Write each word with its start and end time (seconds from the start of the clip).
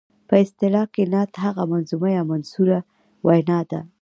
په 0.27 0.35
اصطلاح 0.43 0.85
کې 0.93 1.03
نعت 1.13 1.31
هغه 1.45 1.63
منظومه 1.71 2.09
یا 2.17 2.23
منثوره 2.31 2.79
وینا 3.25 3.59
ده. 3.71 3.81